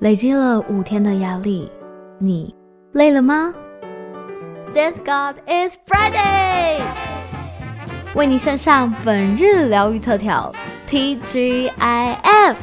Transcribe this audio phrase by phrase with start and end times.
[0.00, 1.70] 累积了五天的压力，
[2.18, 2.54] 你
[2.92, 3.52] 累了吗
[4.72, 6.80] ？Thank God it's Friday，
[8.14, 10.50] 为你献上本日疗愈特调
[10.88, 12.56] TGIF。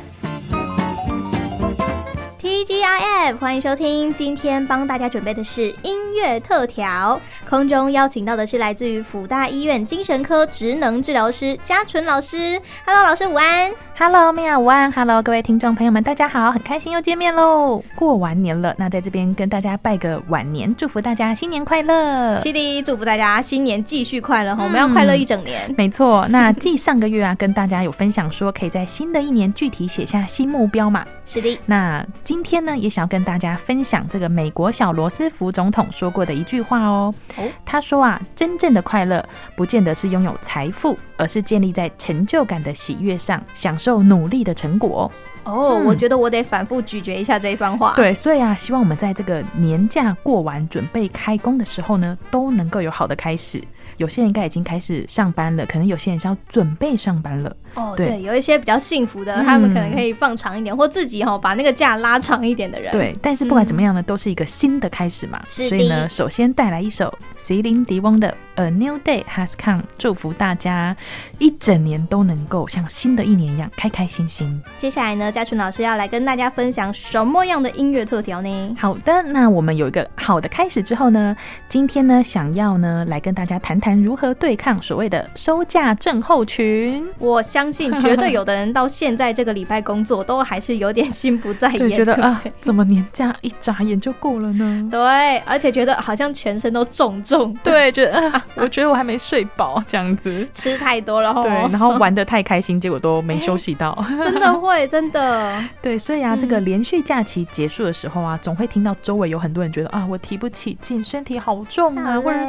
[2.42, 4.12] TGIF，欢迎收听。
[4.12, 7.20] 今天帮大家准备的是音乐特调。
[7.50, 12.60] 空中邀请到的是来自于辅大医院精神科职能治疗师嘉纯老师。
[12.86, 13.72] Hello，老师午安。
[14.00, 14.92] Hello，米娅午安。
[14.92, 17.84] Hello，各位听众朋友们，大家好，很开心又见面喽。
[17.96, 22.40] 过完年了，那在这边跟大家拜个晚年，祝福大家新年快乐。
[22.42, 25.64] 是的，祝福大家新年继续快乐哈，我们要快乐一整年。
[25.68, 31.04] 嗯、没错，那继上个月啊，跟大家有分享说，可以在新的一年具体写下新目标嘛。
[31.26, 37.14] 是的，那今天呢，也想要跟大家分享这个美国小罗斯福总统说过的一句话哦。
[37.36, 39.24] 哦，他说啊，真正的快乐
[39.56, 44.08] 不见得是拥有财富，而是建立在成就感的喜悦上，享受。
[44.08, 45.12] 努力的成果
[45.44, 47.94] 哦，oh, 我觉得我得反复咀嚼一下这一番话。
[47.94, 53.62] 对，所以啊，希望我们在这个年假过完，准备开工的时候呢，都能够有好的开始。
[53.98, 57.56] 有些人应该已经开始上班了，可能有些人是要准备上班了。
[57.74, 62.92] 哦，对，对，有一些比较幸福的，嗯、他们可能可以放长一点，或自己哈把那个假拉长一点的人。
[62.92, 65.42] 对，但是不管怎么样呢，嗯、都是一个新的开始嘛。
[65.48, 65.68] 是。
[65.70, 70.96] 所以呢，首先带来一首席琳迪翁的《A New Day Has Come》，祝福大家
[71.40, 74.62] 一整年都能够像新的一年一样开开心心。
[74.78, 78.76] 接下来呢，嘉纯老师要来跟大家分享什么样的音乐特调呢？
[78.78, 81.36] 好的，那我们有一个好的开始之后呢，
[81.68, 83.88] 今天呢，想要呢来跟大家谈谈。
[83.88, 87.08] 谈如何对抗所谓的收假症候群？
[87.20, 94.90] 我相信绝对有的人到现在这个礼拜工作都还是有点心不在 焉，觉得啊，怎么年假一眨眼就过了呢？
[94.92, 97.54] 对，而且觉得好像全身都重重。
[97.64, 105.64] 对，觉得啊， 我觉得我还没睡饱，这样子吃太多了，对，然后玩得太开心，结果都没休息到，欸、 真的会真的。
[105.82, 112.40] 对，所以啊，这个连续假期结束的时候啊，总会听到周围有很多人觉得啊，我提不起劲，身体好重啊，啊或者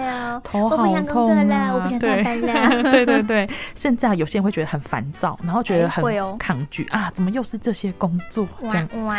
[0.43, 1.27] 头好痛。
[1.27, 2.83] 对了，我不想上班了。
[2.91, 6.05] 对对对，甚至啊，有些人会觉得很烦躁，然后觉得很
[6.39, 8.89] 抗拒、欸哦、啊，怎么又是这些工作这样？
[9.05, 9.17] 哇，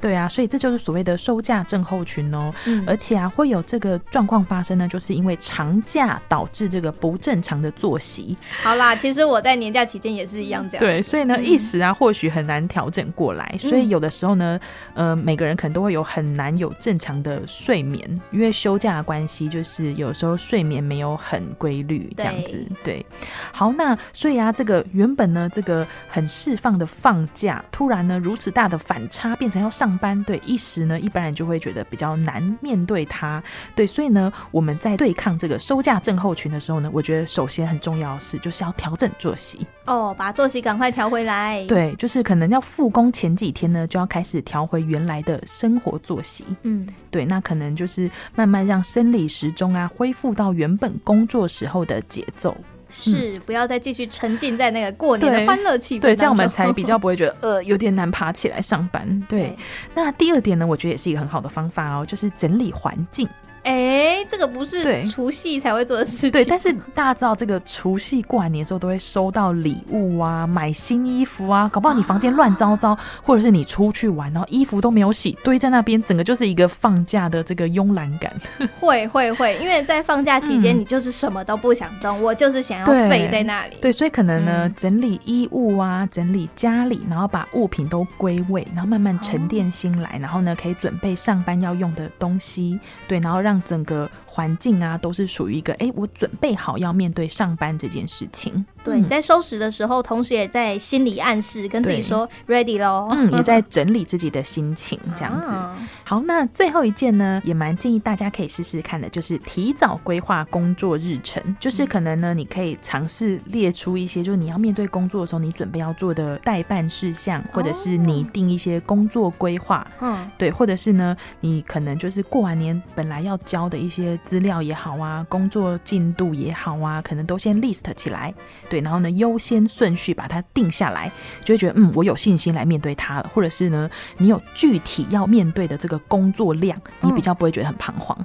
[0.00, 2.52] 对啊，所以这就是所谓的收假症候群哦。
[2.66, 8.36] 嗯、而且啊，会有这个状况发生呢，就是因为长假导致这个不正常的作息。
[8.62, 10.84] 好啦，其实我在年假期间也是一样这样。
[10.84, 13.54] 对，所以呢，嗯、一时啊，或许很难调整过来。
[13.58, 14.58] 所以有的时候呢，
[14.94, 21.46] 呃，每个人可能都会有很难有正常的睡眠，因为休假的关系，就是有时候睡眠没有很。
[21.58, 23.06] 规律这样子，对，对，
[23.52, 33.42] 好，那所以啊，这个原本呢，这个很释放的放假，突然呢，如此大的反差，变成要上班，对，一时呢，一般人就会觉得比较难面对它，
[33.74, 39.66] 对，所以呢，我们在对抗这个收假症候群的时候呢，我觉得首先很重要的是，就是要调整作息。
[39.84, 52.56] 哦，把作息赶快调回来，对，就是可能要复工前几天呢，就要开始调回原来的生活作息，嗯，对，那可能就是慢慢让生理时钟啊恢复到原本工作时候的节奏。
[52.88, 59.06] 是，嗯、不要再继续沉浸在那个过年的欢乐气氛，对，这样我们才比较不会觉得呃 有点难爬起来上班。
[59.28, 59.58] 对，对。
[59.94, 63.28] 那第二点呢，我觉得也是一个很好的方法哦，就是整理环境。
[63.64, 66.30] 哎，这个不是除夕才会做的事情。
[66.30, 78.32] 对，但是大家知道，这个除夕过完年的时候都会收到礼物啊，买新衣服啊，搞不好你房间乱糟糟，啊、或者是你出去玩，然后衣服都没有洗，堆在那边，整个就是一个放假的这个慵懒感。
[78.80, 83.88] 会会会，因为在放假期间，你就是什么都不想动，嗯、我就是想要废在那里对。
[83.88, 92.78] 对，所以可能呢，嗯、整理衣物啊，整理家里，然后把物品都归位，然后慢慢沉淀心来，哦、然后呢，可以准备上班要用的东西。
[93.06, 98.64] 对，然后让让整个环境啊，都是属于一个哎，我准备好要面对上班这件事情。
[98.84, 103.08] 对，你在收拾的时候，同时也在心理暗示跟自己说 ready 喽。
[103.10, 105.52] 嗯，也在整理自己的心情，这样子。
[106.04, 111.42] 好，那最后一件呢，也蛮建议大家可以试试看的，就是提早规划工作日程。
[111.58, 119.84] 就是可能呢，你可以尝试列出一些，就是你要面对工作的时候，你准备要做的待办事项，或者是拟定一些工作规划。
[120.00, 128.34] 嗯，对，或者是呢，你可能就是过完年本来要交的一些资料也好啊，工作进度也好啊，可能都先 list 起来。
[128.68, 131.10] 对，然后呢，优先顺序把它定下来，
[131.42, 133.30] 就会觉得嗯，我有信心来面对它了。
[133.34, 133.88] 或者是呢，
[134.18, 138.22] 你有具体要面对的这个工作量，你比较不会觉得很彷徨。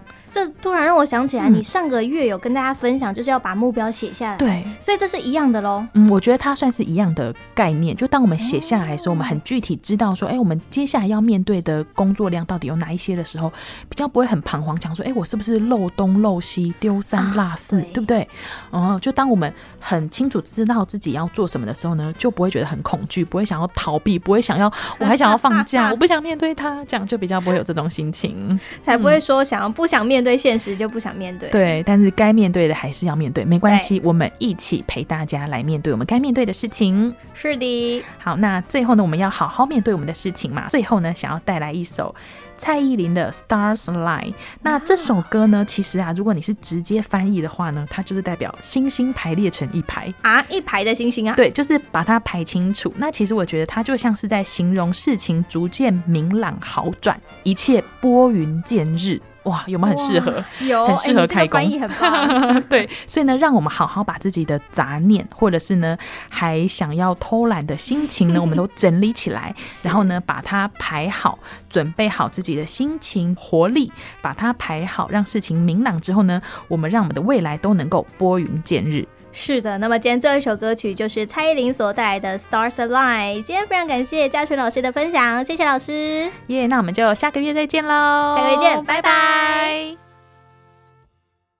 [0.63, 4.37] 突然让我想起来，你上个月有跟大家分享，就是要把目标写下来。
[4.37, 5.85] 对，所以这是一样的喽。
[5.93, 7.93] 嗯，我觉得它算是一样的概念。
[7.97, 13.51] 就当我们写下来的时候，我们很具体知道说，哎，我们接下来要面对的工作量到底有哪一些的时候，
[13.89, 18.29] 比较不会很彷徨，讲说，哎，我是不是漏东漏西，丢三落四，啊、对，对不对？
[18.71, 31.49] 嗯，就当我们很清楚知道自己要做什么的时候呢，就不会觉得很恐惧，不会想要逃避，不会想要我还想要放假， 我不想面对它，这样就比较不会有这种心情，才不会说想要不想面对现实就不想面对。
[31.49, 37.13] 对，但是该面对的还是要面对，没关系，我们一起陪大家来面对我们该面对的事情。
[37.33, 40.67] 是的，好，那最后呢，我们要好好面对我们的事情嘛。
[40.69, 42.13] 最后呢，想要带来一首。
[42.55, 44.21] 蔡依林的《Stars Align》，
[44.61, 52.93] 那这首歌呢，其实啊，如果你是直接翻译的话呢，它就是代表星星排列成一排啊，一排的星星啊，对，就是把它排清楚。
[52.95, 59.19] 那其实我觉得它就像是在形容事情逐渐明朗好转，一切拨云见日。
[59.43, 60.43] 哇，有没有很适合？
[60.61, 61.59] 有，很适合开工。
[61.59, 65.97] 欸、很棒 对，所以呢，让我们好好把自己的杂念，或者是呢，
[66.29, 71.37] 还想要偷懒的心情呢， 我们都整理起来，然后呢，把它排好，
[71.69, 73.91] 准备好自己的心情活力，
[74.21, 79.07] 把它排好，让事情明朗之后呢，我们让我们的未来都能够拨云见日。
[79.35, 83.39] 是的，那么今天最后一首歌曲就是蔡依林所带来的《Stars Align》。
[83.41, 86.31] 今天非常感谢嘉纯老师的分享，谢谢老师。
[86.47, 88.35] 耶，yeah, 那我们就下个月再见喽！
[88.37, 90.02] 下个月见，拜拜。